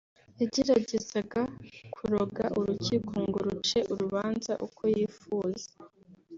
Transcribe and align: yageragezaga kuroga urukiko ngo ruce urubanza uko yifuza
yageragezaga 0.39 1.41
kuroga 1.95 2.45
urukiko 2.59 3.13
ngo 3.27 3.39
ruce 3.47 3.79
urubanza 3.93 4.53
uko 4.67 4.81
yifuza 4.95 5.67